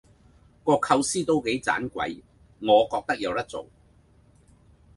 [0.65, 2.23] 個構思都幾盞鬼，
[2.59, 3.67] 我覺得有得做